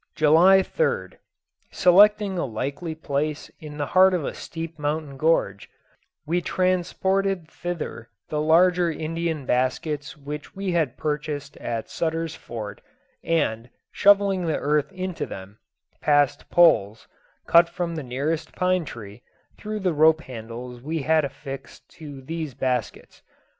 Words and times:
July 0.15 0.63
3rd. 0.63 1.17
Selecting 1.71 2.35
a 2.35 2.43
likely 2.43 2.95
place 2.95 3.51
in 3.59 3.77
the 3.77 3.85
heart 3.85 4.15
of 4.15 4.25
a 4.25 4.33
steep 4.33 4.79
mountain 4.79 5.15
gorge, 5.15 5.69
we 6.25 6.41
transported 6.41 7.47
thither 7.47 8.09
the 8.29 8.41
larger 8.41 8.89
Indian 8.89 9.45
baskets 9.45 10.17
which 10.17 10.55
we 10.55 10.71
had 10.71 10.97
purchased 10.97 11.55
at 11.57 11.87
Sutter's 11.87 12.33
Fort, 12.33 12.81
and, 13.23 13.69
shovelling 13.91 14.47
the 14.47 14.57
earth 14.57 14.91
into 14.91 15.27
them, 15.27 15.59
passed 16.01 16.49
poles, 16.49 17.07
cut 17.45 17.69
from 17.69 17.93
the 17.95 18.01
nearest 18.01 18.55
pine 18.55 18.83
tree, 18.85 19.21
through 19.59 19.79
the 19.81 19.93
rope 19.93 20.21
handles 20.21 20.81
we 20.81 21.03
had 21.03 21.23
affixed 21.23 21.87
to 21.89 22.23
these 22.23 22.55
baskets. 22.55 23.21